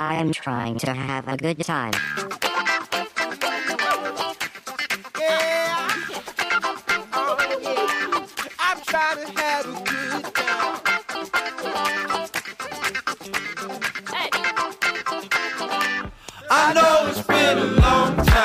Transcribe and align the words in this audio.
I 0.00 0.14
am 0.14 0.30
trying 0.30 0.78
to 0.78 0.94
have 0.94 1.26
a 1.26 1.36
good 1.36 1.58
time. 1.64 1.92
Yeah. 5.18 5.88
I'm 8.60 8.80
trying 8.86 9.26
to 9.26 9.32
have 9.40 9.66
a 9.66 9.72
good 9.84 10.22
time. 10.34 10.92
I 16.50 16.72
know 16.74 17.08
it's 17.08 17.22
been 17.26 17.58
a 17.58 17.64
long 17.80 18.16
time. 18.24 18.37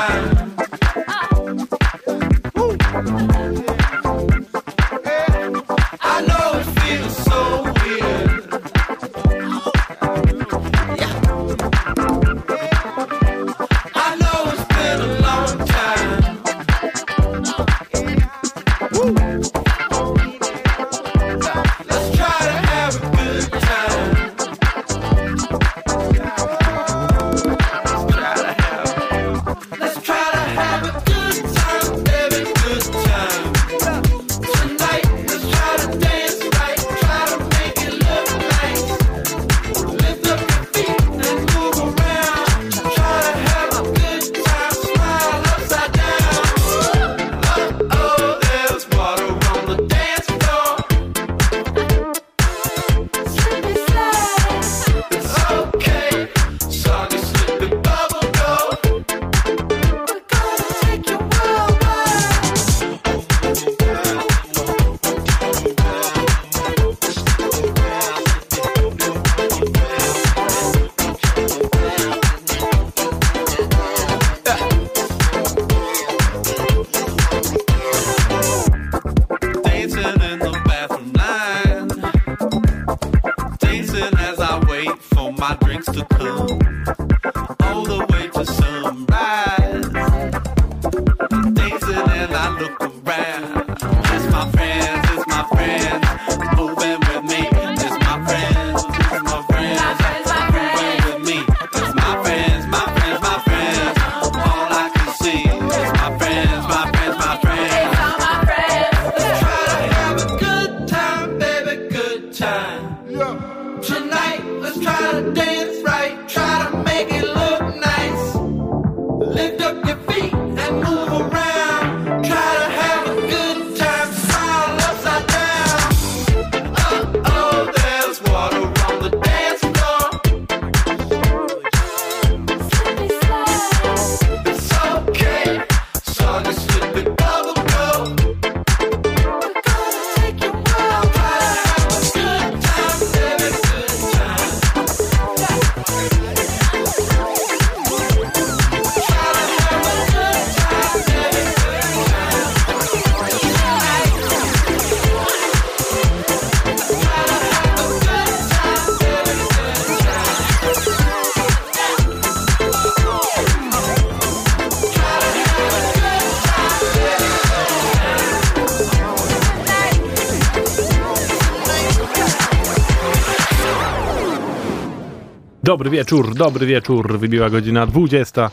Dobry 175.83 175.97
wieczór, 175.97 176.35
dobry 176.35 176.65
wieczór. 176.65 177.19
Wybiła 177.19 177.49
godzina 177.49 177.85
20, 177.87 178.51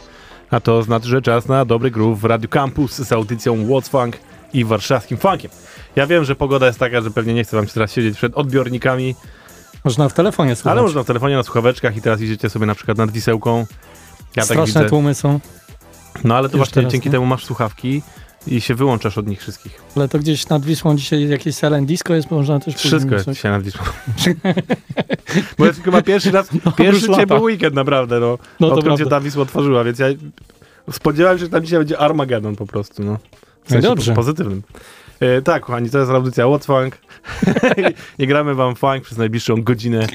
a 0.50 0.60
to 0.60 0.82
znaczy, 0.82 1.08
że 1.08 1.22
czas 1.22 1.48
na 1.48 1.64
dobry 1.64 1.90
groove 1.90 2.20
w 2.20 2.24
Radio 2.24 2.48
Campus 2.48 2.92
z 2.94 3.12
audycją 3.12 3.56
What's 3.66 3.88
Funk 3.88 4.16
i 4.52 4.64
warszawskim 4.64 5.18
funkiem. 5.18 5.50
Ja 5.96 6.06
wiem, 6.06 6.24
że 6.24 6.36
pogoda 6.36 6.66
jest 6.66 6.78
taka, 6.78 7.00
że 7.00 7.10
pewnie 7.10 7.34
nie 7.34 7.44
chcę 7.44 7.56
wam 7.56 7.66
się 7.66 7.72
teraz 7.74 7.92
siedzieć 7.92 8.16
przed 8.16 8.34
odbiornikami, 8.34 9.14
Można 9.84 10.08
w 10.08 10.12
telefonie 10.14 10.56
słuchać. 10.56 10.72
ale 10.72 10.82
można 10.82 11.02
w 11.02 11.06
telefonie 11.06 11.36
na 11.36 11.42
słuchaweczkach 11.42 11.96
i 11.96 12.02
teraz 12.02 12.20
idziecie 12.20 12.50
sobie 12.50 12.66
na 12.66 12.74
przykład 12.74 12.98
nad 12.98 13.10
Wisełką. 13.10 13.58
Ja 13.58 13.66
tak 14.42 14.44
Straszne 14.44 14.80
widzę. 14.80 14.88
tłumy 14.90 15.14
są, 15.14 15.40
No 16.24 16.36
ale 16.36 16.48
to 16.48 16.52
Już 16.56 16.58
właśnie 16.58 16.74
teraz, 16.74 16.92
dzięki 16.92 17.08
nie? 17.08 17.12
temu 17.12 17.26
masz 17.26 17.44
słuchawki 17.44 18.02
i 18.46 18.60
się 18.60 18.74
wyłączasz 18.74 19.18
od 19.18 19.26
nich 19.26 19.40
wszystkich. 19.40 19.80
ale 19.96 20.08
to 20.08 20.18
gdzieś 20.18 20.48
nad 20.48 20.64
Wisłą 20.64 20.96
dzisiaj 20.96 21.28
jakieś 21.28 21.56
silent 21.56 21.88
disco 21.88 22.14
jest, 22.14 22.30
można 22.30 22.60
też 22.60 22.74
Wszystko 22.74 23.14
jest 23.14 23.28
dzisiaj 23.30 23.52
nad 23.52 23.62
Wisłą. 23.62 23.82
Bo 25.58 25.66
jest 25.66 25.82
chyba 25.82 26.02
pierwszy 26.02 26.30
raz, 26.30 26.48
No, 26.64 26.72
pierwszy 26.72 27.08
ciepły 27.08 27.38
weekend 27.40 27.74
naprawdę, 27.74 28.20
no. 28.20 28.38
No 28.60 28.68
to 28.68 28.74
odkąd 28.74 28.98
się 28.98 29.06
ta 29.06 29.20
Wisła 29.20 29.42
otworzyła, 29.42 29.84
więc 29.84 29.98
ja 29.98 30.06
spodziewałem 30.90 31.38
się, 31.38 31.44
że 31.44 31.50
tam 31.50 31.62
dzisiaj 31.62 31.78
będzie 31.78 31.98
Armageddon 31.98 32.56
po 32.56 32.66
prostu, 32.66 33.04
no. 33.04 33.18
W 33.64 33.70
sensie 33.70 33.88
dobrze. 33.88 34.12
po- 34.12 34.16
pozytywnym. 34.16 34.62
E, 35.20 35.42
tak, 35.42 35.62
kochani, 35.64 35.90
to 35.90 35.98
jest 35.98 36.10
audycja 36.10 36.44
What's 36.44 36.64
Funk. 36.66 36.98
I 38.18 38.26
gramy 38.26 38.54
wam 38.54 38.74
funk 38.76 39.02
przez 39.04 39.18
najbliższą 39.18 39.62
godzinę. 39.62 40.06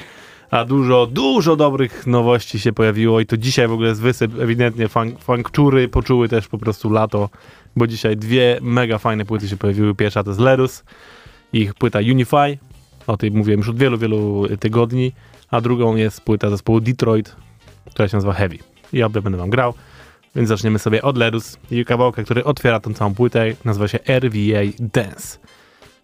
A 0.50 0.64
dużo, 0.64 1.06
dużo 1.06 1.56
dobrych 1.56 2.06
nowości 2.06 2.58
się 2.58 2.72
pojawiło 2.72 3.20
i 3.20 3.26
to 3.26 3.36
dzisiaj 3.36 3.68
w 3.68 3.72
ogóle 3.72 3.88
jest 3.88 4.00
wysyp. 4.00 4.40
Ewidentnie 4.40 4.88
funk, 4.88 5.20
funkczury 5.20 5.88
poczuły 5.88 6.28
też 6.28 6.48
po 6.48 6.58
prostu 6.58 6.90
lato, 6.90 7.28
bo 7.76 7.86
dzisiaj 7.86 8.16
dwie 8.16 8.58
mega 8.62 8.98
fajne 8.98 9.24
płyty 9.24 9.48
się 9.48 9.56
pojawiły. 9.56 9.94
Pierwsza 9.94 10.22
to 10.24 10.30
jest 10.30 10.40
Lerus, 10.40 10.84
ich 11.52 11.74
płyta 11.74 11.98
Unify, 11.98 12.58
o 13.06 13.16
tej 13.16 13.30
mówiłem 13.30 13.60
już 13.60 13.68
od 13.68 13.78
wielu, 13.78 13.98
wielu 13.98 14.46
tygodni, 14.60 15.12
a 15.50 15.60
drugą 15.60 15.96
jest 15.96 16.20
płyta 16.20 16.50
zespołu 16.50 16.80
Detroit, 16.80 17.36
która 17.90 18.08
się 18.08 18.16
nazywa 18.16 18.32
Heavy. 18.32 18.58
I 18.92 18.98
ja 18.98 19.08
będę 19.08 19.38
wam 19.38 19.50
grał, 19.50 19.74
więc 20.36 20.48
zaczniemy 20.48 20.78
sobie 20.78 21.02
od 21.02 21.18
Lerus 21.18 21.58
i 21.70 21.84
kawałka, 21.84 22.22
który 22.22 22.44
otwiera 22.44 22.80
tą 22.80 22.94
całą 22.94 23.14
płytę, 23.14 23.46
nazywa 23.64 23.88
się 23.88 23.98
RVA 24.08 24.60
Dance. 24.78 25.38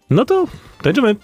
No 0.09 0.25
to 0.25 0.45
tańczymy! 0.81 1.15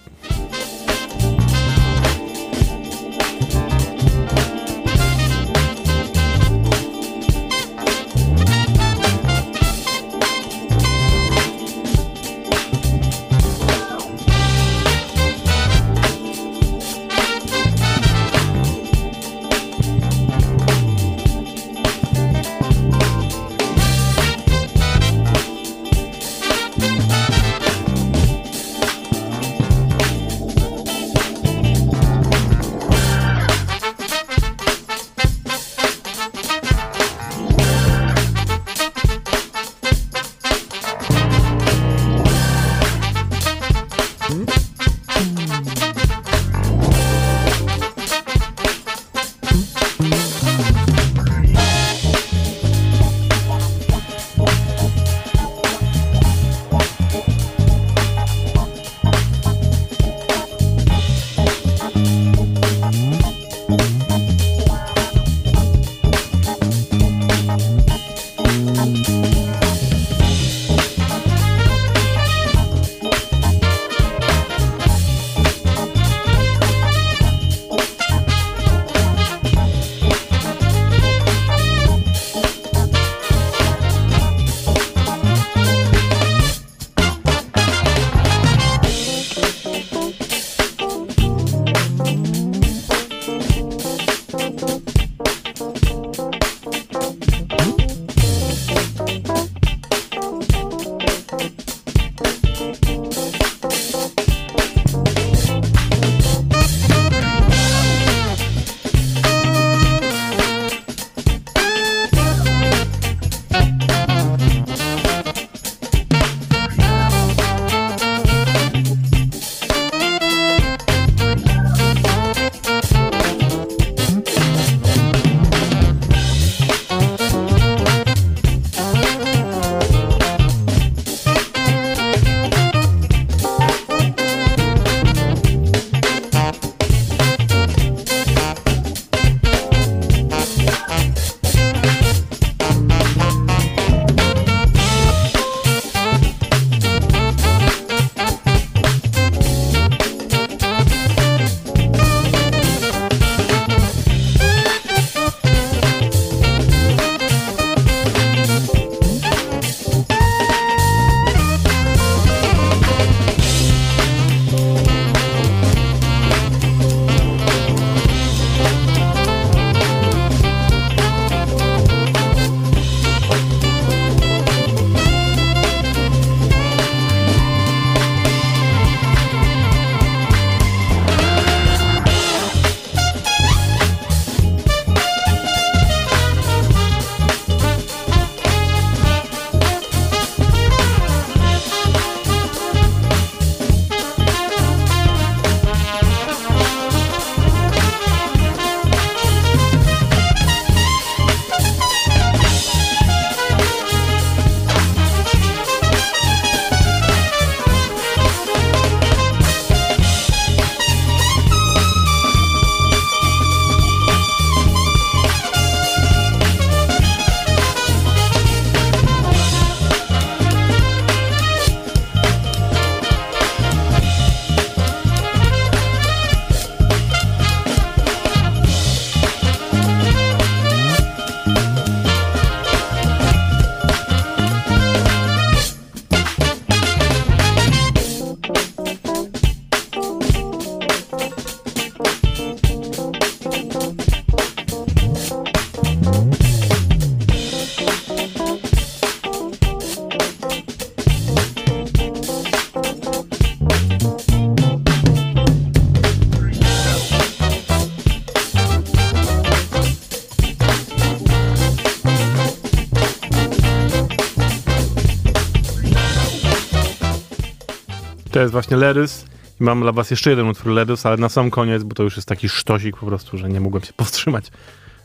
To 268.39 268.43
jest 268.43 268.51
właśnie 268.51 268.77
Lerys. 268.77 269.25
I 269.61 269.63
mam 269.63 269.81
dla 269.81 269.91
was 269.91 270.11
jeszcze 270.11 270.29
jeden 270.29 270.47
utwór 270.47 270.71
Lerys, 270.71 271.05
ale 271.05 271.17
na 271.17 271.29
sam 271.29 271.51
koniec, 271.51 271.83
bo 271.83 271.95
to 271.95 272.03
już 272.03 272.15
jest 272.15 272.27
taki 272.27 272.49
sztosik 272.49 272.97
po 272.97 273.05
prostu, 273.05 273.37
że 273.37 273.49
nie 273.49 273.61
mogłem 273.61 273.83
się 273.83 273.93
powstrzymać, 274.01 274.51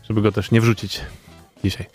żeby 0.08 0.22
go 0.22 0.32
też 0.32 0.50
nie 0.50 0.60
wrzucić 0.60 1.00
dzisiaj. 1.64 1.86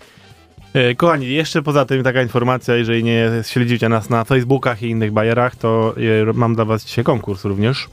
E, 0.74 0.96
Kochani, 0.96 1.30
jeszcze 1.30 1.62
poza 1.62 1.86
tym 1.86 2.04
taka 2.04 2.22
informacja, 2.22 2.76
jeżeli 2.76 3.04
nie 3.04 3.30
śledzicie 3.44 3.90
nas 3.90 4.10
na 4.10 4.24
Facebookach 4.24 4.84
i 4.84 4.90
innych 4.90 5.12
bajerach, 5.12 5.56
to 5.56 5.96
e, 6.30 6.34
mam 6.34 6.56
dla 6.56 6.66
was 6.66 6.86
dzisiaj 6.86 7.04
konkurs 7.04 7.46
również. 7.46 7.90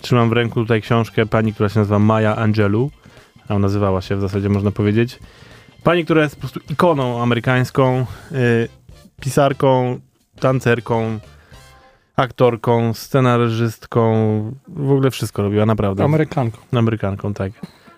Trzymam 0.00 0.28
w 0.28 0.32
ręku 0.32 0.60
tutaj 0.60 0.82
książkę 0.82 1.26
pani, 1.26 1.54
która 1.54 1.68
się 1.68 1.78
nazywa 1.78 1.98
Maya 1.98 2.36
Angelou. 2.36 2.90
A 3.48 3.58
nazywała 3.58 4.00
się 4.00 4.16
w 4.16 4.20
zasadzie, 4.20 4.48
można 4.48 4.70
powiedzieć. 4.70 5.18
Pani, 5.82 6.04
która 6.04 6.22
jest 6.22 6.34
po 6.34 6.40
prostu 6.40 6.60
ikoną 6.70 7.22
amerykańską, 7.22 8.06
y, 8.32 8.68
pisarką, 9.20 10.00
tancerką, 10.40 11.20
aktorką, 12.16 12.94
scenarzystką, 12.94 14.12
w 14.68 14.90
ogóle 14.92 15.10
wszystko 15.10 15.42
robiła, 15.42 15.66
naprawdę. 15.66 16.04
Amerykanką. 16.04 16.58
Amerykanką, 16.72 17.34
tak. 17.34 17.52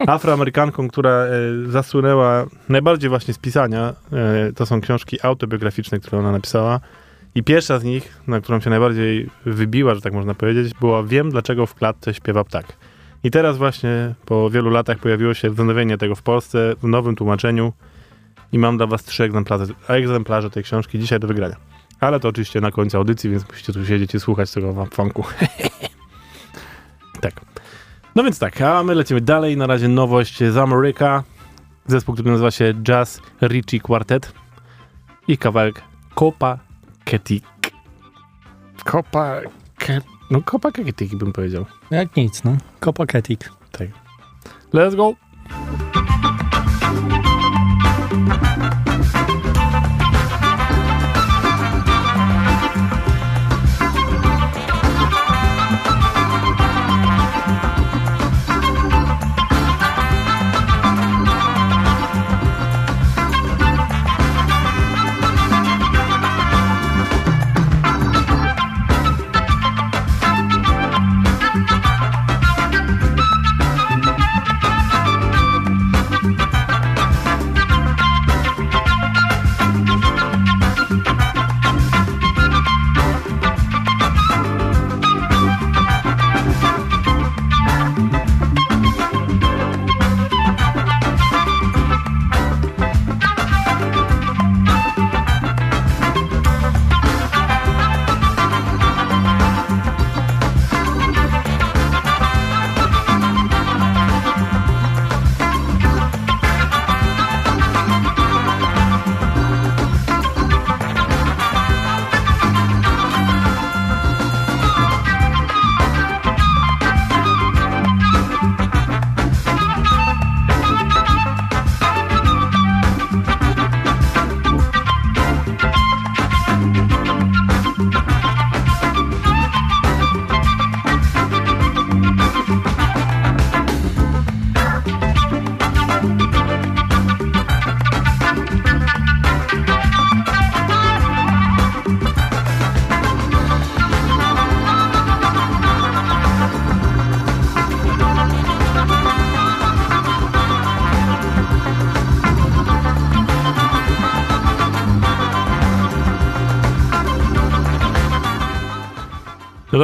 Afroamerykanką, 0.06 0.88
która 0.88 1.10
e, 1.10 1.30
zasłynęła 1.66 2.46
najbardziej 2.68 3.10
właśnie 3.10 3.34
z 3.34 3.38
pisania. 3.38 3.94
E, 4.12 4.52
to 4.52 4.66
są 4.66 4.80
książki 4.80 5.18
autobiograficzne, 5.22 6.00
które 6.00 6.18
ona 6.18 6.32
napisała. 6.32 6.80
I 7.34 7.42
pierwsza 7.42 7.78
z 7.78 7.84
nich, 7.84 8.20
na 8.26 8.40
którą 8.40 8.60
się 8.60 8.70
najbardziej 8.70 9.30
wybiła, 9.46 9.94
że 9.94 10.00
tak 10.00 10.12
można 10.12 10.34
powiedzieć, 10.34 10.74
była 10.80 11.02
Wiem, 11.02 11.30
dlaczego 11.30 11.66
w 11.66 11.74
klatce 11.74 12.14
śpiewa 12.14 12.44
ptak. 12.44 12.66
I 13.24 13.30
teraz 13.30 13.56
właśnie 13.56 14.14
po 14.26 14.50
wielu 14.50 14.70
latach 14.70 14.98
pojawiło 14.98 15.34
się 15.34 15.50
wznowienie 15.50 15.98
tego 15.98 16.14
w 16.14 16.22
Polsce 16.22 16.74
w 16.82 16.88
nowym 16.88 17.16
tłumaczeniu 17.16 17.72
i 18.52 18.58
mam 18.58 18.76
dla 18.76 18.86
was 18.86 19.04
trzy 19.04 19.24
egzemplarze, 19.24 19.66
egzemplarze 19.88 20.50
tej 20.50 20.62
książki 20.62 20.98
dzisiaj 20.98 21.20
do 21.20 21.26
wygrania. 21.26 21.73
Ale 22.00 22.20
to 22.20 22.28
oczywiście 22.28 22.60
na 22.60 22.70
końcu 22.70 22.96
audycji, 22.96 23.30
więc 23.30 23.48
musicie 23.48 23.72
tu 23.72 23.86
siedzieć 23.86 24.14
i 24.14 24.20
słuchać 24.20 24.52
tego 24.52 24.72
wam 24.72 24.90
funku. 24.90 25.24
tak. 27.20 27.34
No 28.14 28.24
więc 28.24 28.38
tak, 28.38 28.60
a 28.60 28.82
my 28.82 28.94
lecimy 28.94 29.20
dalej. 29.20 29.56
Na 29.56 29.66
razie 29.66 29.88
nowość 29.88 30.38
z 30.38 30.56
Ameryka. 30.56 31.22
Zespół, 31.86 32.14
który 32.14 32.30
nazywa 32.30 32.50
się 32.50 32.74
Jazz 32.74 33.20
Richie 33.42 33.80
Quartet 33.80 34.32
i 35.28 35.38
kawałek 35.38 35.82
Copa 36.14 36.58
Ketik. 37.04 37.44
Copa 38.84 39.40
Ket... 39.78 40.04
No 40.30 40.42
Copa 40.42 40.72
Ketik 40.72 41.14
bym 41.14 41.32
powiedział. 41.32 41.66
Jak 41.90 42.16
nic, 42.16 42.44
no. 42.44 42.56
Kopaketik. 42.80 43.50
Tak. 43.72 43.88
Let's 44.72 44.96
go! 44.96 45.14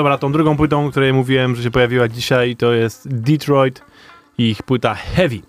Dobra, 0.00 0.19
tą 0.19 0.33
drugą 0.33 0.57
płytą, 0.57 0.87
o 0.87 0.90
której 0.90 1.12
mówiłem, 1.12 1.57
że 1.57 1.62
się 1.62 1.71
pojawiła 1.71 2.09
dzisiaj, 2.09 2.57
to 2.57 2.73
jest 2.73 3.09
Detroit 3.09 3.83
i 4.38 4.50
ich 4.50 4.62
płyta 4.62 4.95
Heavy. 4.95 5.40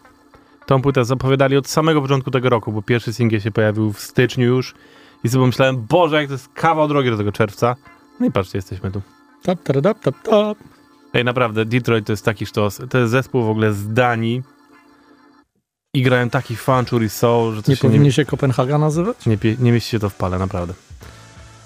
Tą 0.65 0.81
płytę 0.81 1.05
zapowiadali 1.05 1.58
od 1.58 1.67
samego 1.67 2.01
początku 2.01 2.31
tego 2.31 2.50
roku, 2.50 2.72
bo 2.72 2.81
pierwszy 2.81 3.13
singiel 3.13 3.41
się 3.41 3.51
pojawił 3.51 3.93
w 3.93 4.00
styczniu 4.00 4.46
już 4.46 4.74
i 5.24 5.29
sobie 5.29 5.41
pomyślałem, 5.41 5.86
Boże, 5.89 6.15
jak 6.15 6.27
to 6.27 6.34
jest 6.34 6.50
kawał 6.53 6.88
drogi 6.88 7.10
do 7.10 7.17
tego 7.17 7.31
czerwca. 7.31 7.75
No 8.20 8.25
i 8.25 8.31
patrzcie, 8.31 8.58
jesteśmy 8.58 8.91
tu. 8.91 9.01
Tap, 9.43 9.63
tap, 9.63 10.00
tap, 10.01 10.15
tap. 10.24 10.58
Ej, 11.13 11.25
naprawdę, 11.25 11.65
Detroit 11.65 12.05
to 12.05 12.13
jest 12.13 12.25
taki 12.25 12.46
sztos. 12.46 12.81
To 12.89 12.98
jest 12.98 13.12
zespół 13.12 13.43
w 13.43 13.50
ogóle 13.50 13.74
z 13.74 13.93
Danii 13.93 14.43
i 15.93 16.01
grają 16.01 16.29
taki 16.29 16.55
funchur 16.55 17.03
i 17.03 17.10
soul, 17.10 17.55
że 17.55 17.63
to 17.63 17.72
Nie 17.72 17.75
się 17.75 17.88
nie, 17.88 17.91
powinien 17.91 18.12
się 18.12 18.25
Kopenhaga 18.25 18.77
nazywać? 18.77 19.25
nie, 19.25 19.38
nie 19.60 19.72
mieści 19.72 19.89
się 19.89 20.00
to 20.00 20.10
w 20.10 20.15
pale, 20.15 20.39
naprawdę. 20.39 20.74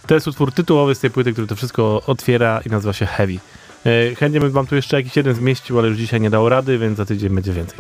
To 0.08 0.14
jest 0.14 0.28
utwór 0.28 0.52
tytułowy 0.52 0.96
z 0.96 1.00
tej 1.00 1.12
płyty, 1.12 1.32
który 1.34 1.48
to 1.48 1.56
wszystko 1.56 2.02
otwiera 2.08 2.62
i 2.66 2.70
nazywa 2.70 2.94
się 2.94 3.06
Heavy. 3.06 3.40
E, 3.86 4.16
chętnie 4.16 4.40
bym 4.40 4.52
wam 4.52 4.68
tu 4.68 4.76
jeszcze 4.76 4.98
jakiś 4.98 5.16
jeden 5.16 5.36
zmieścił, 5.36 5.80
ale 5.80 5.88
już 5.88 5.98
dzisiaj 5.98 6.22
nie 6.22 6.30
dało 6.30 6.50
rady, 6.50 6.78
więc 6.78 6.98
za 6.98 7.06
tydzień 7.06 7.36
będzie 7.36 7.54
więcej. 7.54 7.80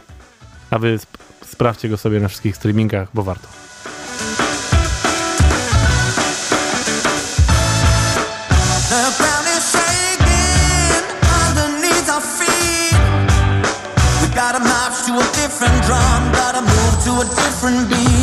A 0.69 0.79
wy 0.79 0.93
sp- 1.03 1.17
sprawdźcie 1.45 1.89
go 1.89 1.97
sobie 1.97 2.19
na 2.19 2.27
wszystkich 2.27 2.55
streamingach, 2.55 3.07
bo 3.13 3.23
warto. 3.23 3.47
Different 15.33 15.85
drum, 15.85 16.31
gotta 16.31 16.61
move 16.61 17.05
to 17.05 17.21
a 17.21 17.25
different 17.35 17.89
beat. 17.89 18.14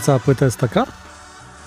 Cała 0.00 0.18
płyta 0.18 0.44
jest 0.44 0.58
taka? 0.58 0.86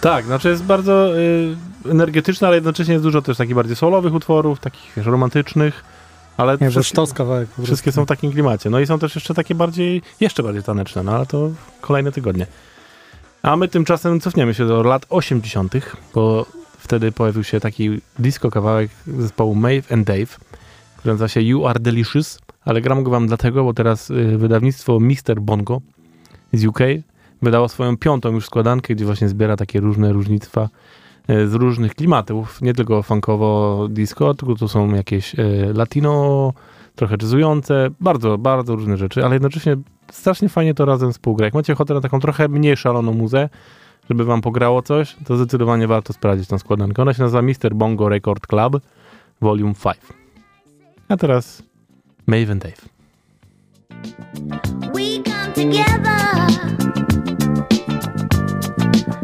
Tak, 0.01 0.25
znaczy 0.25 0.49
jest 0.49 0.63
bardzo 0.63 1.17
y, 1.17 1.55
energetyczna, 1.91 2.47
ale 2.47 2.57
jednocześnie 2.57 2.93
jest 2.93 3.03
dużo 3.03 3.21
też 3.21 3.37
takich 3.37 3.55
bardziej 3.55 3.75
solowych 3.75 4.13
utworów, 4.13 4.59
takich 4.59 4.91
wiesz, 4.97 5.05
romantycznych, 5.05 5.83
ale 6.37 6.57
Nie, 6.61 6.69
wszystkie, 6.69 6.83
sztos 6.83 7.13
kawałek. 7.13 7.49
wszystkie 7.63 7.91
są 7.91 8.03
w 8.03 8.07
takim 8.07 8.31
klimacie. 8.31 8.69
No 8.69 8.79
i 8.79 8.87
są 8.87 8.99
też 8.99 9.15
jeszcze 9.15 9.33
takie 9.33 9.55
bardziej, 9.55 10.01
jeszcze 10.19 10.43
bardziej 10.43 10.63
taneczne, 10.63 11.03
no 11.03 11.11
ale 11.15 11.25
to 11.25 11.49
kolejne 11.81 12.11
tygodnie. 12.11 12.47
A 13.43 13.55
my 13.55 13.67
tymczasem 13.67 14.19
cofniemy 14.19 14.53
się 14.53 14.67
do 14.67 14.83
lat 14.83 15.05
80., 15.09 15.73
bo 16.13 16.45
wtedy 16.77 17.11
pojawił 17.11 17.43
się 17.43 17.59
taki 17.59 18.01
disco 18.19 18.51
kawałek 18.51 18.91
zespołu 19.07 19.55
Maeve 19.55 19.93
and 19.93 20.07
Dave, 20.07 20.39
który 20.97 21.13
nazywa 21.13 21.27
się 21.27 21.41
You 21.41 21.67
Are 21.67 21.79
Delicious, 21.79 22.39
ale 22.65 22.81
gram 22.81 23.03
go 23.03 23.11
wam 23.11 23.27
dlatego, 23.27 23.63
bo 23.63 23.73
teraz 23.73 24.09
y, 24.09 24.37
wydawnictwo 24.37 24.99
Mr. 24.99 25.41
Bongo 25.41 25.81
z 26.53 26.65
UK 26.65 26.79
wydało 27.43 27.69
swoją 27.69 27.97
piątą 27.97 28.31
już 28.31 28.45
składankę, 28.45 28.95
gdzie 28.95 29.05
właśnie 29.05 29.29
zbiera 29.29 29.55
takie 29.55 29.79
różne 29.79 30.13
różnictwa 30.13 30.69
y, 31.29 31.47
z 31.47 31.53
różnych 31.53 31.95
klimatów, 31.95 32.61
nie 32.61 32.73
tylko 32.73 33.03
funkowo 33.03 33.87
disco, 33.89 34.33
tylko 34.33 34.55
to 34.55 34.67
są 34.67 34.95
jakieś 34.95 35.35
y, 35.35 35.71
latino, 35.73 36.53
trochę 36.95 37.15
jazzujące, 37.21 37.89
bardzo, 37.99 38.37
bardzo 38.37 38.75
różne 38.75 38.97
rzeczy, 38.97 39.25
ale 39.25 39.35
jednocześnie 39.35 39.77
strasznie 40.11 40.49
fajnie 40.49 40.73
to 40.73 40.85
razem 40.85 41.11
współgra. 41.11 41.45
Jak 41.45 41.53
macie 41.53 41.73
ochotę 41.73 41.93
na 41.93 42.01
taką 42.01 42.19
trochę 42.19 42.47
mniej 42.47 42.77
szaloną 42.77 43.13
muzę, 43.13 43.49
żeby 44.09 44.25
wam 44.25 44.41
pograło 44.41 44.81
coś, 44.81 45.15
to 45.25 45.37
zdecydowanie 45.37 45.87
warto 45.87 46.13
sprawdzić 46.13 46.47
tą 46.47 46.57
składankę. 46.57 47.01
Ona 47.01 47.13
się 47.13 47.23
nazywa 47.23 47.41
Mr. 47.41 47.75
Bongo 47.75 48.09
Record 48.09 48.47
Club 48.47 48.81
Volume 49.41 49.73
5. 49.83 49.97
A 51.09 51.17
teraz 51.17 51.63
Maeve 52.27 52.51
and 52.51 52.63
Dave. 52.63 52.93
We 54.93 55.23
come 55.23 55.53
together 55.53 56.82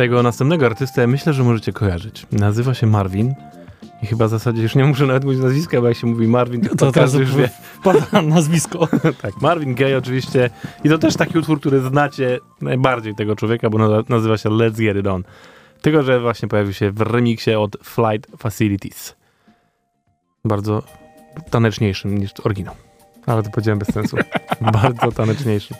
Tego 0.00 0.22
następnego 0.22 0.66
artystę 0.66 1.06
myślę, 1.06 1.32
że 1.32 1.44
możecie 1.44 1.72
kojarzyć. 1.72 2.26
Nazywa 2.32 2.74
się 2.74 2.86
Marvin. 2.86 3.34
I 4.02 4.06
chyba 4.06 4.26
w 4.26 4.30
zasadzie 4.30 4.62
już 4.62 4.74
nie 4.74 4.84
muszę 4.84 5.06
nawet 5.06 5.24
mówić 5.24 5.40
nazwiska, 5.40 5.80
bo 5.80 5.88
jak 5.88 5.96
się 5.96 6.06
mówi 6.06 6.28
Marvin, 6.28 6.60
to, 6.60 6.76
To 6.76 6.92
teraz 6.92 7.14
już 7.14 7.36
wie. 7.36 7.48
wpada 7.48 8.22
nazwisko. 8.22 8.88
tak, 9.22 9.42
Marvin 9.42 9.74
Gaye 9.74 9.98
oczywiście. 9.98 10.50
I 10.84 10.88
to 10.88 10.98
też 10.98 11.16
taki 11.16 11.38
utwór, 11.38 11.60
który 11.60 11.80
znacie 11.80 12.38
najbardziej 12.60 13.14
tego 13.14 13.36
człowieka, 13.36 13.70
bo 13.70 14.02
nazywa 14.08 14.38
się 14.38 14.48
Let's 14.48 14.76
Get 14.76 14.96
It 14.96 15.06
On. 15.06 15.24
Tylko, 15.82 16.02
że 16.02 16.20
właśnie 16.20 16.48
pojawił 16.48 16.72
się 16.72 16.90
w 16.90 17.00
remiksie 17.00 17.54
od 17.54 17.76
Flight 17.82 18.30
Facilities. 18.38 19.16
Bardzo 20.44 20.82
taneczniejszym 21.50 22.18
niż 22.18 22.30
oryginał. 22.44 22.74
Ale 23.26 23.42
to 23.42 23.50
powiedziałem 23.50 23.78
bez 23.78 23.88
sensu. 23.88 24.16
Bardzo 24.72 25.12
taneczniejszym. 25.12 25.76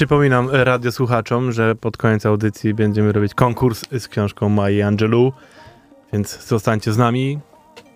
Przypominam 0.00 0.48
e, 0.52 0.64
radiosłuchaczom, 0.64 1.52
że 1.52 1.74
pod 1.74 1.96
koniec 1.96 2.26
audycji 2.26 2.74
będziemy 2.74 3.12
robić 3.12 3.34
konkurs 3.34 3.84
z 3.98 4.08
książką 4.08 4.48
Mai 4.48 4.82
Angelou, 4.82 5.32
więc 6.12 6.46
zostańcie 6.46 6.92
z 6.92 6.98
nami 6.98 7.38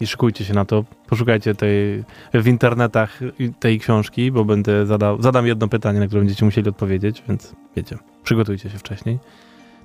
i 0.01 0.07
szykujcie 0.07 0.45
się 0.45 0.55
na 0.55 0.65
to. 0.65 0.85
Poszukajcie 1.09 1.55
tej 1.55 2.05
w 2.35 2.47
internetach 2.47 3.21
tej 3.61 3.81
książki, 3.81 4.33
bo 4.33 4.45
będę 4.45 4.87
zadał, 4.87 5.23
zadam 5.23 5.47
jedno 5.47 5.69
pytanie, 5.69 6.01
na 6.01 6.07
które 6.07 6.21
będziecie 6.21 6.45
musieli 6.45 6.69
odpowiedzieć, 6.69 7.23
więc 7.29 7.53
wiecie, 7.77 7.99
przygotujcie 8.25 8.71
się 8.71 8.79
wcześniej. 8.79 9.19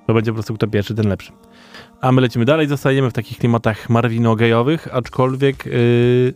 To 0.06 0.14
będzie 0.14 0.30
po 0.30 0.34
prostu 0.34 0.54
kto 0.54 0.66
pierwszy, 0.66 0.94
ten 0.94 1.08
lepszy. 1.08 1.32
A 2.00 2.12
my 2.12 2.20
lecimy 2.20 2.44
dalej, 2.44 2.68
zostajemy 2.68 3.10
w 3.10 3.12
takich 3.12 3.38
klimatach 3.38 3.90
marwino-gejowych, 3.90 4.88
aczkolwiek... 4.92 5.66
Yy... 5.66 6.34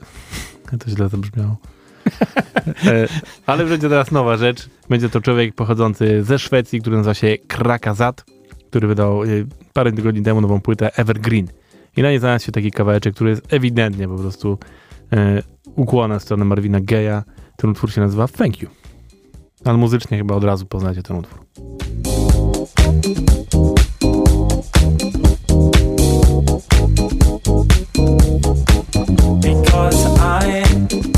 To 0.85 0.91
źle 0.91 1.09
zabrzmiało. 1.09 1.57
E, 2.87 3.09
Ale 3.47 3.65
będzie 3.65 3.89
teraz 3.89 4.11
nowa 4.11 4.37
rzecz. 4.37 4.69
Będzie 4.89 5.09
to 5.09 5.21
człowiek 5.21 5.55
pochodzący 5.55 6.25
ze 6.25 6.39
Szwecji, 6.39 6.81
który 6.81 6.97
nazywa 6.97 7.15
się 7.15 7.37
Krakazat, 7.49 8.25
który 8.71 8.89
wydał 8.89 9.25
e, 9.25 9.27
parę 9.73 9.93
tygodni 9.93 10.23
temu 10.23 10.41
nową 10.41 10.61
płytę 10.61 10.97
Evergreen. 10.97 11.49
I 11.97 12.03
na 12.03 12.11
niej 12.11 12.19
znalazł 12.19 12.45
się 12.45 12.53
taki 12.53 12.71
kawałeczek, 12.71 13.15
który 13.15 13.31
jest 13.31 13.53
ewidentnie 13.53 14.09
po 14.09 14.17
prostu 14.17 14.59
e, 15.13 15.43
ukłona 15.65 16.19
w 16.19 16.23
stronę 16.23 16.45
Marvina 16.45 16.81
Geja. 16.81 17.25
Ten 17.57 17.71
utwór 17.71 17.93
się 17.93 18.01
nazywa 18.01 18.29
Thank 18.29 18.63
You. 18.63 18.69
Ale 19.65 19.79
muzycznie 19.79 20.19
chyba 20.19 20.35
od 20.35 20.45
razu 20.45 20.67
poznacie 20.67 21.03
ten 21.03 21.17
utwór. 21.17 21.45
Because 29.41 30.05
I 30.21 31.14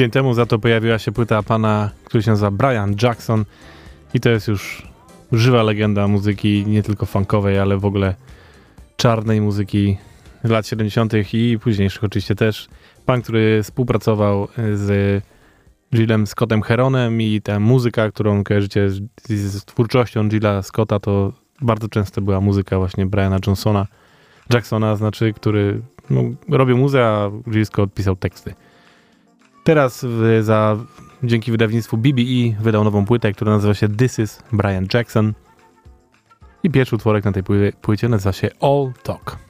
Tydzień 0.00 0.10
temu 0.10 0.34
za 0.34 0.46
to 0.46 0.58
pojawiła 0.58 0.98
się 0.98 1.12
płyta 1.12 1.42
pana, 1.42 1.90
który 2.04 2.22
się 2.22 2.30
nazywa 2.30 2.50
Brian 2.50 2.94
Jackson 3.02 3.44
i 4.14 4.20
to 4.20 4.30
jest 4.30 4.48
już 4.48 4.86
żywa 5.32 5.62
legenda 5.62 6.08
muzyki, 6.08 6.64
nie 6.66 6.82
tylko 6.82 7.06
funkowej, 7.06 7.58
ale 7.58 7.78
w 7.78 7.84
ogóle 7.84 8.14
czarnej 8.96 9.40
muzyki 9.40 9.96
lat 10.44 10.66
70. 10.66 11.12
i 11.32 11.58
późniejszych 11.62 12.04
oczywiście 12.04 12.34
też. 12.34 12.68
Pan, 13.06 13.22
który 13.22 13.62
współpracował 13.62 14.48
z 14.74 15.22
Jillem 15.94 16.26
Scottem 16.26 16.62
Heronem 16.62 17.22
i 17.22 17.40
ta 17.40 17.60
muzyka, 17.60 18.10
którą 18.10 18.44
kojarzycie 18.44 18.90
z, 18.90 19.00
z 19.28 19.64
twórczością 19.64 20.28
Jilla 20.28 20.62
Scotta, 20.62 21.00
to 21.00 21.32
bardzo 21.60 21.88
często 21.88 22.20
była 22.20 22.40
muzyka 22.40 22.78
właśnie 22.78 23.06
Briana 23.06 23.38
Johnsona, 23.46 23.86
Jacksona, 24.54 24.96
znaczy, 24.96 25.32
który 25.32 25.80
no, 26.10 26.22
robił 26.48 26.78
muzę, 26.78 27.06
a 27.06 27.30
Jill 27.50 27.66
Scott 27.66 27.94
pisał 27.94 28.16
teksty. 28.16 28.54
Teraz 29.64 30.04
w, 30.08 30.38
za, 30.42 30.76
dzięki 31.22 31.50
wydawnictwu 31.50 31.96
BBE 31.96 32.62
wydał 32.62 32.84
nową 32.84 33.06
płytę, 33.06 33.32
która 33.32 33.52
nazywa 33.52 33.74
się 33.74 33.88
This 33.88 34.18
is 34.18 34.42
Brian 34.52 34.86
Jackson. 34.94 35.34
I 36.62 36.70
pierwszy 36.70 36.94
utworek 36.96 37.24
na 37.24 37.32
tej 37.32 37.42
płycie 37.80 38.08
nazywa 38.08 38.32
się 38.32 38.50
All 38.60 38.92
Talk. 39.02 39.49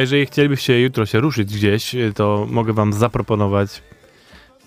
Jeżeli 0.00 0.26
chcielibyście 0.26 0.80
jutro 0.80 1.06
się 1.06 1.20
ruszyć 1.20 1.54
gdzieś, 1.54 1.94
e, 1.94 2.12
to 2.12 2.46
mogę 2.50 2.72
wam 2.72 2.92
zaproponować 2.92 3.82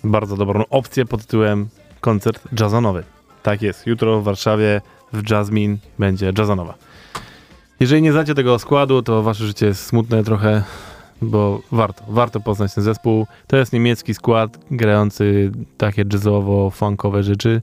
bardzo 0.04 0.36
dobrą 0.36 0.64
opcję 0.70 1.04
pod 1.04 1.20
tytułem 1.20 1.68
koncert 2.00 2.42
jazzonowy. 2.60 3.04
Tak 3.42 3.62
jest, 3.62 3.86
jutro 3.86 4.20
w 4.20 4.24
Warszawie 4.24 4.80
w 5.12 5.30
Jasmine 5.30 5.76
będzie 5.98 6.32
jazzonowa. 6.38 6.74
Jeżeli 7.80 8.02
nie 8.02 8.12
znacie 8.12 8.34
tego 8.34 8.58
składu, 8.58 9.02
to 9.02 9.22
wasze 9.22 9.46
życie 9.46 9.66
jest 9.66 9.86
smutne 9.86 10.24
trochę, 10.24 10.62
bo 11.22 11.60
warto, 11.72 12.04
warto 12.08 12.40
poznać 12.40 12.74
ten 12.74 12.84
zespół. 12.84 13.26
To 13.46 13.56
jest 13.56 13.72
niemiecki 13.72 14.14
skład 14.14 14.58
grający 14.70 15.52
takie 15.78 16.04
jazzowo-funkowe 16.04 17.22
rzeczy. 17.22 17.62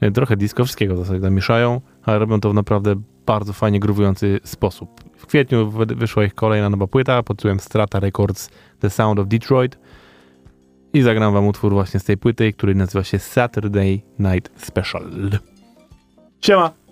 E, 0.00 0.10
trochę 0.10 0.36
disco, 0.36 0.64
wszystkiego 0.64 0.94
w 0.94 0.98
zasadzie 0.98 1.20
tam 1.20 1.34
mieszają, 1.34 1.80
ale 2.02 2.18
robią 2.18 2.40
to 2.40 2.50
w 2.50 2.54
naprawdę 2.54 2.94
bardzo 3.28 3.52
fajnie 3.52 3.80
gruwujący 3.80 4.40
sposób. 4.44 5.04
W 5.16 5.26
kwietniu 5.26 5.70
wyszła 5.70 6.24
ich 6.24 6.34
kolejna 6.34 6.70
nowa 6.70 6.86
płyta 6.86 7.22
pod 7.22 7.36
tytułem 7.36 7.60
Strata 7.60 8.00
Records 8.00 8.50
The 8.80 8.90
Sound 8.90 9.20
of 9.20 9.28
Detroit 9.28 9.78
i 10.92 11.02
zagram 11.02 11.32
wam 11.32 11.46
utwór 11.46 11.72
właśnie 11.72 12.00
z 12.00 12.04
tej 12.04 12.16
płyty, 12.16 12.52
który 12.52 12.74
nazywa 12.74 13.04
się 13.04 13.18
Saturday 13.18 14.00
Night 14.18 14.50
Special. 14.56 15.02
Siema! 16.40 16.87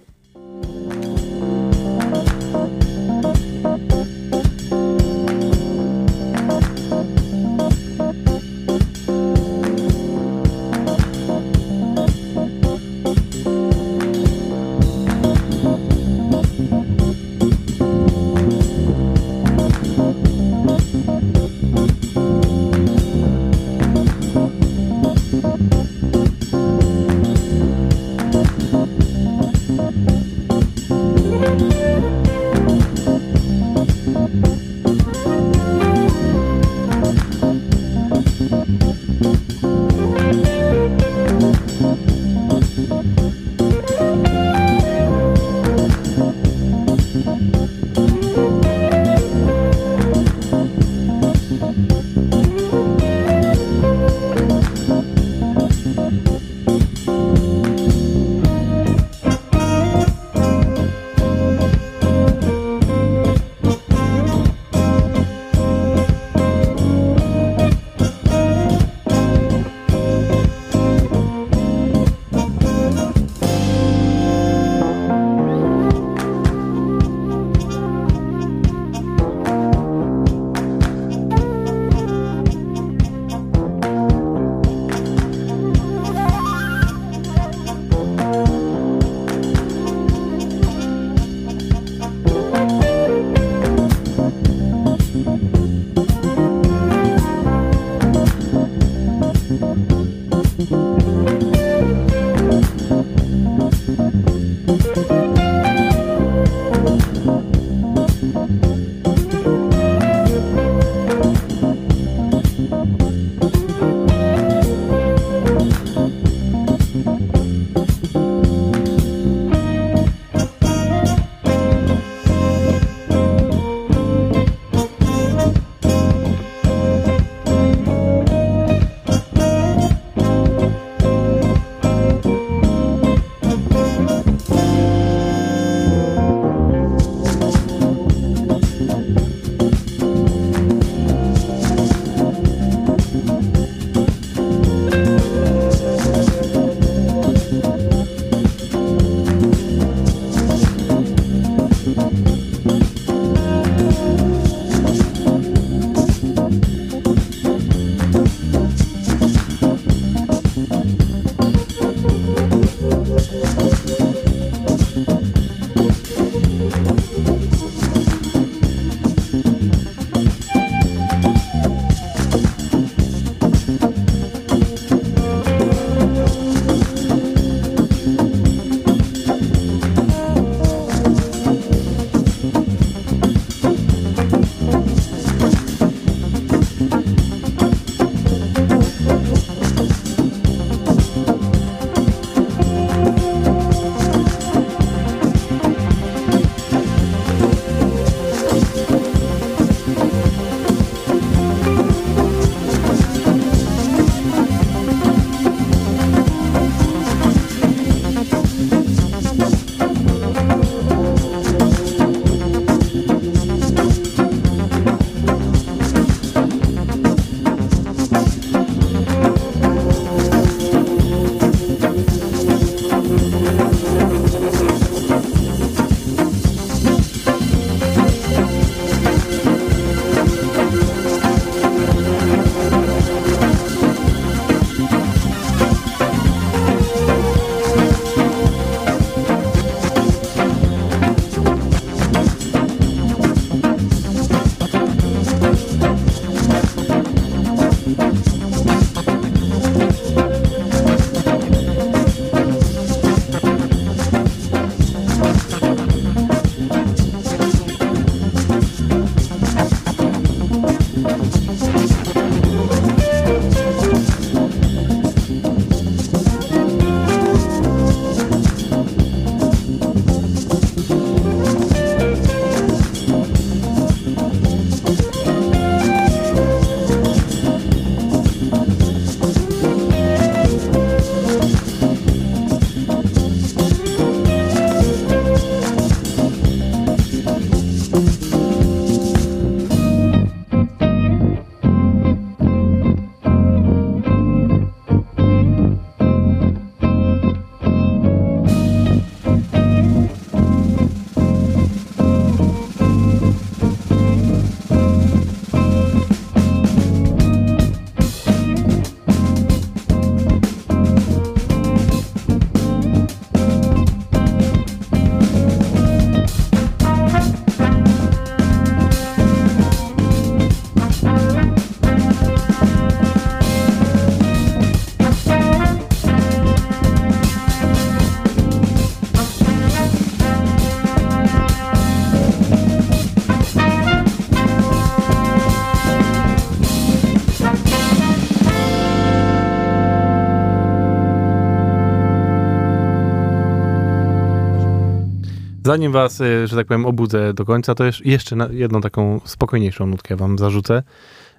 Zanim 345.67 345.93
was, 345.93 346.21
e, 346.21 346.47
że 346.47 346.57
tak 346.57 346.67
powiem, 346.67 346.87
obudzę 346.87 347.35
do 347.35 347.45
końca, 347.45 347.75
to 347.75 347.85
jeszcze 348.05 348.37
jedną 348.51 348.81
taką 348.81 349.21
spokojniejszą 349.25 349.87
nutkę 349.87 350.17
wam 350.17 350.39
zarzucę. 350.39 350.83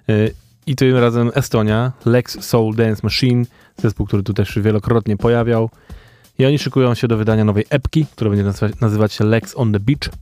E, 0.08 0.12
I 0.66 0.76
tym 0.76 0.96
razem 0.96 1.30
Estonia, 1.34 1.92
Lex 2.04 2.44
Soul 2.44 2.74
Dance 2.74 3.00
Machine, 3.02 3.44
zespół, 3.76 4.06
który 4.06 4.22
tu 4.22 4.34
też 4.34 4.58
wielokrotnie 4.58 5.16
pojawiał. 5.16 5.70
I 6.38 6.46
oni 6.46 6.58
szykują 6.58 6.94
się 6.94 7.08
do 7.08 7.16
wydania 7.16 7.44
nowej 7.44 7.64
epki, 7.70 8.06
która 8.12 8.30
będzie 8.30 8.52
nazywać 8.80 9.12
się 9.12 9.24
Lex 9.24 9.54
on 9.56 9.72
the 9.72 9.80
Beach. 9.80 10.14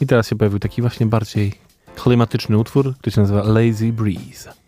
I 0.00 0.06
teraz 0.06 0.28
się 0.28 0.36
pojawił 0.36 0.58
taki 0.58 0.82
właśnie 0.82 1.06
bardziej 1.06 1.52
klimatyczny 1.96 2.58
utwór, 2.58 2.94
który 2.98 3.14
się 3.14 3.20
nazywa 3.20 3.42
Lazy 3.42 3.92
Breeze. 3.92 4.67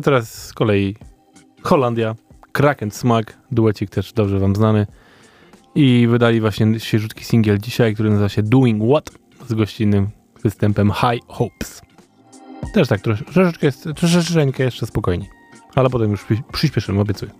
A 0.00 0.02
teraz 0.02 0.44
z 0.44 0.52
kolei 0.52 0.96
Holandia, 1.62 2.14
Kraken 2.52 2.90
Smack, 2.90 3.36
duecik 3.50 3.90
też 3.90 4.12
dobrze 4.12 4.38
wam 4.38 4.56
znany. 4.56 4.86
I 5.74 6.06
wydali 6.10 6.40
właśnie 6.40 6.80
świeżutki 6.80 7.24
singiel 7.24 7.58
dzisiaj, 7.58 7.94
który 7.94 8.10
nazywa 8.10 8.28
się 8.28 8.42
Doing 8.42 8.82
What 8.84 9.10
z 9.48 9.54
gościnnym 9.54 10.08
występem 10.42 10.92
High 10.92 11.26
Hopes. 11.26 11.82
Też 12.74 12.88
tak 12.88 13.00
troszeczkę, 13.00 13.72
troszeczkę 13.94 14.64
jeszcze 14.64 14.86
spokojniej, 14.86 15.28
ale 15.74 15.90
potem 15.90 16.10
już 16.10 16.26
przyspieszymy, 16.52 17.00
obiecuję. 17.00 17.30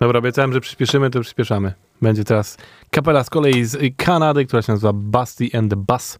Dobra, 0.00 0.18
obiecałem, 0.18 0.52
że 0.52 0.60
przyspieszymy, 0.60 1.10
to 1.10 1.20
przyspieszamy. 1.20 1.72
Będzie 2.02 2.24
teraz 2.24 2.56
kapela 2.90 3.24
z 3.24 3.30
kolei 3.30 3.64
z 3.64 3.96
Kanady, 3.96 4.46
która 4.46 4.62
się 4.62 4.72
nazywa 4.72 4.92
Busty 4.92 5.48
and 5.58 5.70
the 5.70 5.76
Bass 5.76 6.18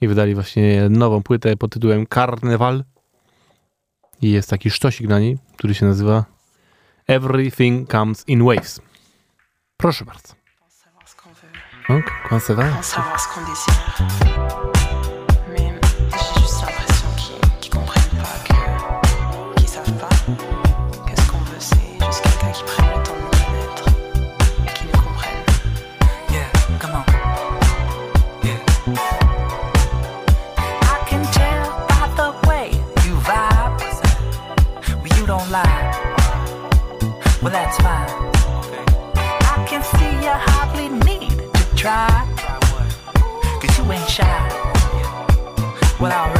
i 0.00 0.08
wydali 0.08 0.34
właśnie 0.34 0.88
nową 0.90 1.22
płytę 1.22 1.56
pod 1.56 1.72
tytułem 1.72 2.06
Carnival 2.14 2.84
i 4.22 4.30
jest 4.30 4.50
taki 4.50 4.70
sztosik 4.70 5.08
na 5.08 5.18
niej, 5.18 5.38
który 5.56 5.74
się 5.74 5.86
nazywa 5.86 6.24
Everything 7.06 7.90
Comes 7.90 8.28
in 8.28 8.44
Waves. 8.44 8.80
Proszę 9.76 10.04
bardzo. 10.04 10.34
Donc, 11.88 12.04
Well, 37.42 37.50
that's 37.50 37.78
fine. 37.78 38.10
Okay. 38.66 38.84
I 39.16 39.64
can 39.66 39.82
see 39.82 40.12
you 40.22 40.30
hardly 40.30 40.90
need 40.90 41.38
to 41.54 41.74
try. 41.74 42.26
Cause 43.62 43.78
you 43.78 43.90
ain't 43.90 44.08
shy. 44.10 44.26
Well, 45.98 46.12
alright. 46.12 46.39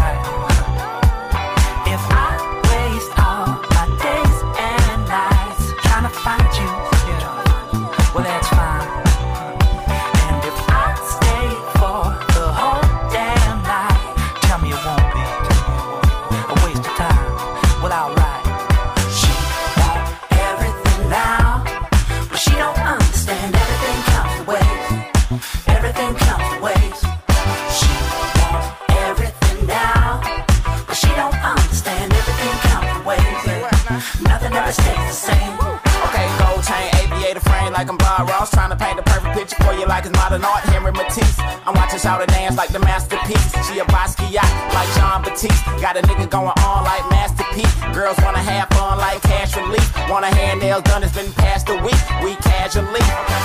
like 39.90 40.06
it's 40.06 40.14
modern 40.14 40.44
art, 40.44 40.62
Henry 40.70 40.92
Matisse. 40.92 41.36
I'm 41.66 41.74
watching 41.74 41.98
Shout 41.98 42.22
dance 42.28 42.56
like 42.56 42.70
the 42.70 42.78
masterpiece. 42.78 43.50
She 43.66 43.80
a 43.80 43.84
Basquiat, 43.90 44.50
like 44.72 44.88
John 44.94 45.22
Batiste. 45.22 45.64
Got 45.82 45.98
a 45.98 46.02
nigga 46.02 46.30
going 46.30 46.54
on 46.62 46.84
like 46.84 47.02
Master 47.10 47.40
Girls 47.92 48.16
wanna 48.22 48.38
have 48.38 48.68
fun 48.70 48.98
like 48.98 49.20
cash 49.22 49.56
relief. 49.56 49.84
Wanna 50.08 50.32
hand 50.34 50.60
nails 50.60 50.82
done, 50.84 51.02
it's 51.02 51.14
been 51.14 51.32
past 51.32 51.68
a 51.68 51.76
week. 51.82 52.00
We 52.22 52.36
casually. 52.36 53.02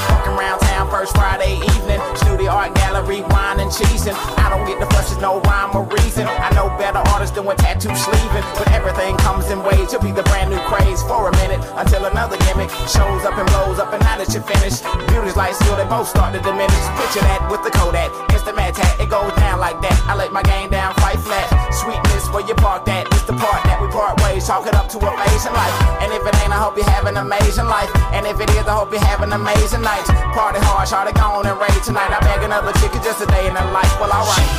walking 0.09 0.33
around 0.37 0.59
town 0.59 0.89
first 0.89 1.15
Friday 1.15 1.57
evening. 1.59 1.99
Studio 2.15 2.51
Art 2.51 2.75
Gallery, 2.75 3.21
wine 3.21 3.44
cheesing. 3.75 4.15
I 4.39 4.49
don't 4.49 4.65
get 4.65 4.79
the 4.79 4.87
fuss, 4.95 5.11
there's 5.11 5.21
no 5.21 5.39
rhyme 5.41 5.75
or 5.75 5.83
reason. 5.83 6.27
I 6.27 6.49
know 6.55 6.71
better 6.79 7.03
artists 7.11 7.35
than 7.35 7.45
with 7.45 7.57
tattoo 7.57 7.93
sleeving. 7.95 8.45
But 8.55 8.71
everything 8.71 9.17
comes 9.17 9.51
in 9.51 9.63
waves. 9.63 9.91
You'll 9.91 10.01
be 10.01 10.11
the 10.11 10.23
brand 10.23 10.49
new 10.49 10.61
craze 10.71 11.03
for 11.03 11.27
a 11.29 11.33
minute 11.43 11.59
until 11.75 12.05
another 12.05 12.37
gimmick 12.47 12.69
shows 12.87 13.23
up 13.27 13.35
and 13.35 13.47
blows 13.51 13.79
up. 13.79 13.91
And 13.91 14.01
now 14.03 14.17
that 14.17 14.31
you're 14.31 14.43
finished, 14.43 14.87
beauty's 15.11 15.35
like 15.35 15.53
steel, 15.55 15.75
they 15.75 15.85
both 15.85 16.07
start 16.07 16.33
to 16.33 16.39
diminish. 16.39 16.83
Picture 16.95 17.23
that 17.27 17.43
with 17.51 17.63
the 17.63 17.71
Kodak, 17.71 18.11
instant 18.31 18.55
mad 18.55 18.75
tat. 18.75 18.99
It 18.99 19.09
goes 19.09 19.33
down 19.35 19.59
like 19.59 19.81
that. 19.81 19.97
I 20.07 20.15
let 20.15 20.31
my 20.31 20.43
game 20.43 20.69
down, 20.69 20.95
flat. 21.19 21.47
Sweetness, 21.73 22.29
where 22.31 22.45
you 22.47 22.55
park 22.55 22.85
that. 22.85 23.07
It's 23.11 23.23
the 23.23 23.33
part 23.33 23.63
that 23.65 23.81
we 23.81 23.87
part 23.91 24.21
ways. 24.23 24.47
Chalk 24.47 24.67
it 24.67 24.75
up 24.75 24.89
to 24.89 24.97
amazing 24.97 25.53
life. 25.53 25.75
And 26.01 26.11
if 26.11 26.23
it 26.25 26.35
ain't, 26.43 26.53
I 26.53 26.59
hope 26.59 26.77
you 26.77 26.83
have 26.83 27.05
an 27.05 27.17
amazing 27.17 27.65
life. 27.65 27.91
And 28.15 28.25
if 28.25 28.39
it 28.39 28.49
is, 28.51 28.65
I 28.67 28.75
hope 28.75 28.91
you 28.91 28.99
have 28.99 29.21
an 29.21 29.33
amazing 29.33 29.81
night. 29.81 30.05
Party 30.33 30.59
hard, 30.59 30.87
shawty 30.87 31.13
gone 31.15 31.45
and 31.45 31.57
ready 31.59 31.79
tonight. 31.81 32.11
I 32.11 32.19
beg 32.21 32.43
another 32.43 32.73
chicken 32.79 33.01
just 33.03 33.21
a 33.21 33.27
day 33.27 33.47
in 33.47 33.53
the 33.53 33.65
life. 33.71 33.93
Well, 33.99 34.11
alright. 34.11 34.49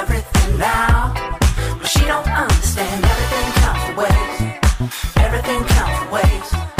everything 0.00 0.58
now. 0.58 1.14
But 1.78 1.88
she 1.88 2.04
don't 2.06 2.28
understand 2.28 3.04
everything 3.04 3.46
counts 3.60 3.82
for 3.86 3.94
ways. 4.00 4.36
Everything 5.16 5.60
counts 5.64 5.96
for 6.00 6.08
ways. 6.12 6.71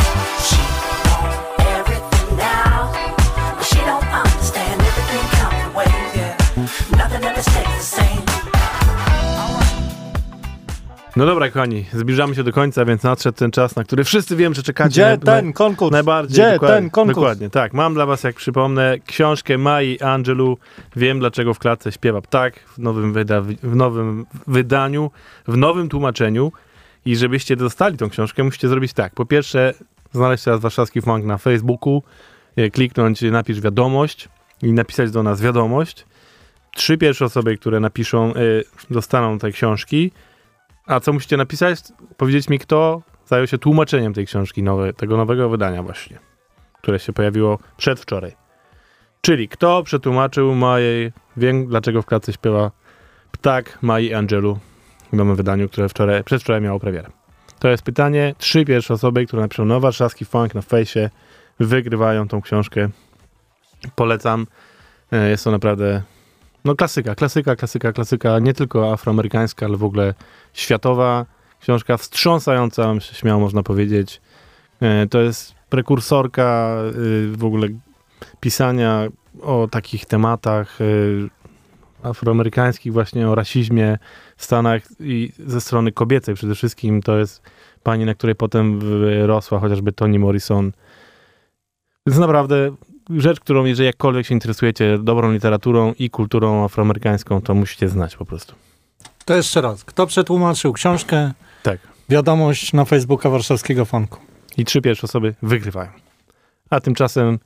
No 11.17 11.27
dobra, 11.27 11.49
kochani, 11.51 11.85
zbliżamy 11.93 12.35
się 12.35 12.45
do 12.45 12.53
końca, 12.53 12.85
więc 12.85 13.03
nadszedł 13.03 13.39
ten 13.39 13.51
czas, 13.51 13.77
na 13.77 13.85
który 13.85 14.05
wszyscy 14.05 14.37
wiem, 14.37 14.55
że 14.55 14.63
czekacie. 14.63 14.91
Gdzie 14.91 15.05
naj- 15.05 15.25
ten 15.25 15.53
konkurs? 15.53 15.93
Najbardziej. 15.93 16.35
Gdzie 16.35 16.53
dokładnie, 16.53 16.77
ten 16.77 16.91
konkurs? 16.91 17.15
Dokładnie, 17.15 17.51
tak. 17.51 17.73
Mam 17.73 17.95
dla 17.95 18.07
was, 18.07 18.25
jak 18.25 18.37
przypomnę, 18.37 18.97
książkę 19.07 19.59
Mai 19.59 20.01
Angelu. 20.01 20.59
Wiem, 20.97 21.19
dlaczego 21.19 21.55
w 21.55 21.59
klatce 21.59 21.93
śpiewa 21.93 22.21
ptak 22.21 22.59
w 22.59 22.79
nowym, 22.79 23.13
wyda 23.13 23.41
w 23.63 23.77
nowym 23.77 24.27
wydaniu, 24.47 25.11
w 25.49 25.57
nowym 25.57 25.89
tłumaczeniu. 25.89 26.53
I 27.07 27.17
żebyście 27.17 27.57
dostali 27.57 27.97
tą 27.97 28.11
książkę, 28.11 28.45
musicie 28.45 28.69
zrobić 28.69 28.93
tak. 28.93 29.15
Po 29.15 29.27
pierwsze, 29.27 29.75
znaleźć 30.13 30.45
teraz 30.45 30.61
warszawski 30.61 31.01
funk 31.03 31.25
na 31.25 31.39
Facebooku, 31.39 32.03
e, 32.57 32.71
kliknąć 32.71 33.23
napisz 33.23 33.61
wiadomość 33.61 34.29
i 34.63 34.73
napisać 34.73 35.11
do 35.11 35.23
nas 35.23 35.41
wiadomość. 35.41 36.07
Trzy 36.75 36.99
pierwsze 36.99 37.25
osoby, 37.25 37.57
które 37.59 37.81
napiszą, 37.81 38.35
e, 38.35 38.35
dostaną 38.91 39.39
te 39.39 39.51
książki. 39.53 40.13
A 40.87 41.01
co 41.01 41.13
musicie 41.13 41.37
napisać? 41.37 41.79
Powiedzieć 42.17 42.49
mi, 42.49 42.59
kto 42.59 43.03
zajął 43.27 43.47
się 43.47 43.59
tłumaczeniem 43.59 44.15
tej 44.15 44.27
książki, 44.27 44.63
nowe, 44.63 44.93
tego 44.93 45.17
nowego 45.17 45.49
wydania 45.49 45.83
właśnie, 45.83 46.19
które 46.83 46.99
się 46.99 47.13
pojawiło 47.13 47.59
przedwczoraj. 47.77 48.33
Czyli 49.21 49.49
kto 49.49 49.83
przetłumaczył 49.83 50.55
mojej, 50.55 51.13
wiem 51.37 51.67
dlaczego 51.67 52.03
w 52.03 52.07
klatce 52.07 52.33
śpiewa 52.33 52.71
Ptak 53.33 53.79
Mai 53.83 54.15
Angelu 54.15 54.59
w 55.13 55.17
nowym 55.17 55.37
wydaniu, 55.37 55.69
które 55.69 55.89
wczoraj, 55.89 56.25
przedwczoraj 56.25 56.61
miało 56.61 56.81
premierę. 56.81 57.11
To 57.59 57.69
jest 57.69 57.83
pytanie. 57.83 58.35
Trzy 58.39 58.65
pierwsze 58.65 58.95
osoby, 58.95 59.27
które 59.27 59.43
napiszą 59.43 59.65
na 59.65 59.81
warszawski 59.81 60.25
funk 60.25 60.55
na 60.55 60.63
fejsie, 60.63 61.11
wygrywają 61.61 62.29
tą 62.29 62.43
książkę. 62.43 62.89
Polecam. 63.95 64.47
E, 65.13 65.31
Jest 65.31 65.45
to 65.45 65.51
naprawdę 65.51 66.03
no 66.65 66.75
klasyka, 66.75 67.15
klasyka, 67.15 67.57
klasyka, 67.57 67.93
klasyka, 67.93 68.39
nie 68.39 68.55
tylko 68.55 68.93
afroamerykańska, 68.93 69.67
ale 69.67 69.77
w 69.77 69.85
ogóle 69.85 70.15
światowa 70.53 71.27
książka, 71.61 71.97
wstrząsająca, 71.97 73.01
śmiało 73.01 73.41
można 73.41 73.63
powiedzieć. 73.63 74.21
E, 74.81 75.07
To 75.07 75.21
jest 75.21 75.55
prekursorka 75.69 76.77
y, 76.97 77.37
w 77.37 77.45
ogóle 77.45 77.69
pisania 78.41 79.09
o 79.43 79.69
takich 79.71 80.07
tematach 80.07 80.81
y, 80.81 81.29
afroamerykańskich, 82.03 82.93
właśnie 82.93 83.29
o 83.29 83.35
rasizmie 83.35 83.99
w 84.37 84.45
Stanach 84.45 84.83
i 85.01 85.33
ze 85.47 85.61
strony 85.61 85.93
kobiecej 85.93 86.35
przede 86.35 86.55
wszystkim. 86.55 87.03
To 87.03 87.19
jest 87.19 87.43
pani, 87.83 88.05
na 88.05 88.15
której 88.15 88.35
potem 88.37 88.81
wyrosła 88.81 89.59
chociażby 89.61 89.93
Toni 89.93 90.19
Morrison. 90.19 90.73
Więc 92.07 92.19
naprawdę 92.19 92.75
rzecz, 93.11 93.41
którą 93.41 93.65
jeżeli 93.65 93.87
jakkolwiek 93.87 94.27
się 94.27 94.35
interesujecie 94.35 94.99
dobrą 94.99 95.33
literaturą 95.33 95.93
i 95.99 96.11
kulturą 96.11 96.65
afroamerykańską, 96.65 97.41
to 97.41 97.55
musicie 97.55 97.89
znać 97.89 98.17
po 98.17 98.25
prostu. 98.25 98.55
To 99.25 99.37
jeszcze 99.37 99.61
raz. 99.61 99.85
Kto 99.85 100.07
przetłumaczył 100.07 100.73
książkę? 100.73 101.33
Tak. 101.63 101.79
Wiadomość 102.09 102.73
na 102.73 102.85
Facebooka 102.85 103.31
Warszawskiego 103.31 103.85
Funku. 103.85 104.19
I 104.57 104.65
trzy 104.65 104.81
pierwsze 104.81 105.05
osoby 105.05 105.35
wygrywają. 105.43 105.91
A 106.71 106.81
tymczasem 106.81 107.39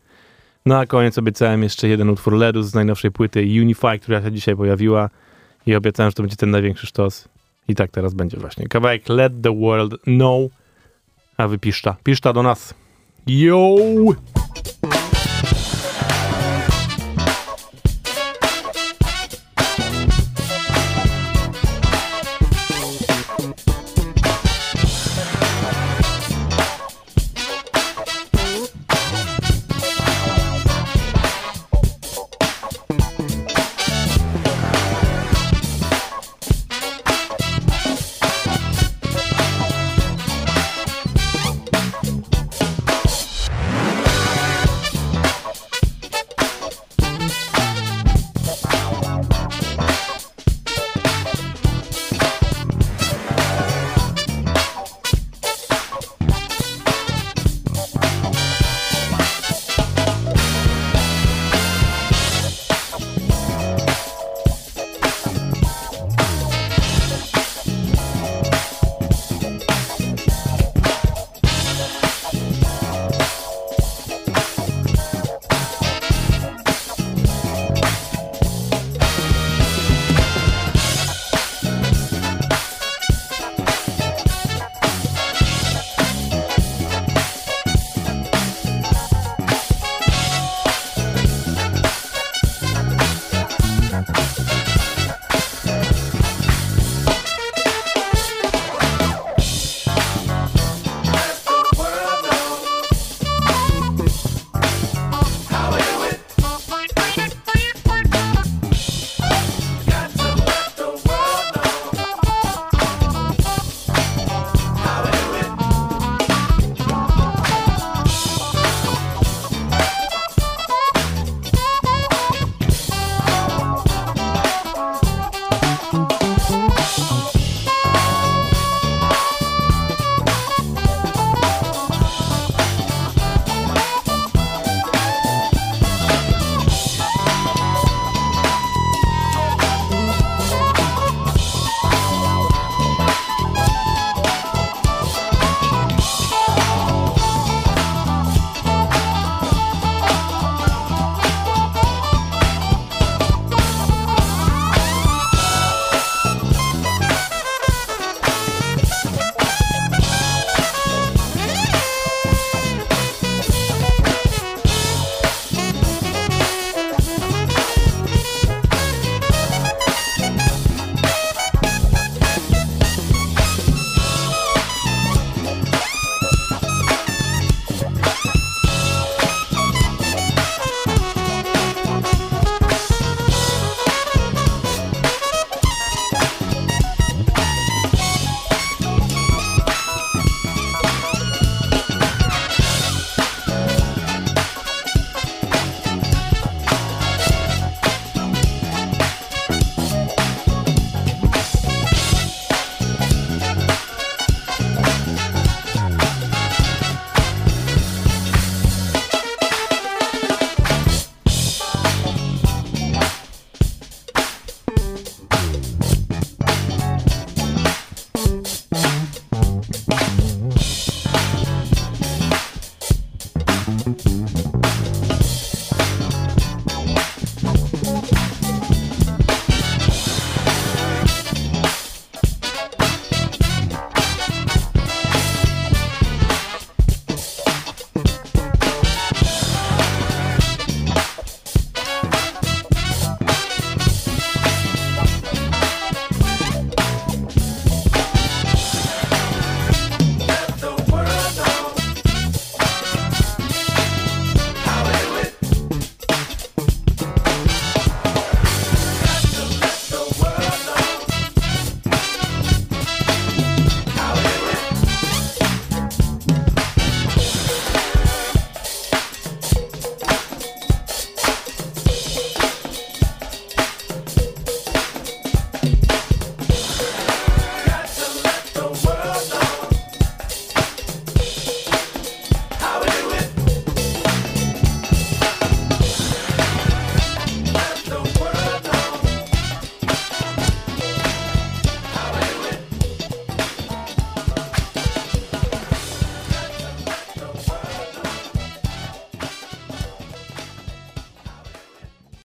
na 0.66 0.86
koniec 0.86 1.18
obiecałem 1.18 1.62
jeszcze 1.62 1.88
jeden 1.88 2.10
utwór 2.10 2.32
Ledus 2.32 2.66
z 2.66 2.74
najnowszej 2.74 3.10
płyty 3.10 3.40
Unify, 3.40 3.98
która 3.98 4.22
się 4.22 4.32
dzisiaj 4.32 4.56
pojawiła 4.56 5.10
i 5.66 5.74
obiecałem, 5.74 6.10
że 6.10 6.14
to 6.14 6.22
będzie 6.22 6.36
ten 6.36 6.50
największy 6.50 6.86
sztos. 6.86 7.28
I 7.68 7.74
tak 7.74 7.90
teraz 7.90 8.14
będzie 8.14 8.36
właśnie. 8.36 8.68
Kawałek 8.68 9.08
Let 9.08 9.32
the 9.42 9.60
World 9.60 10.02
Know, 10.02 10.50
a 11.36 11.48
wy 11.48 11.58
piszta. 11.58 11.96
Piszta 12.04 12.32
do 12.32 12.42
nas. 12.42 12.74
Yo! 13.26 13.76